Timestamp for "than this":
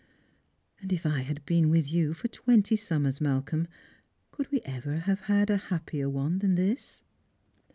6.39-7.03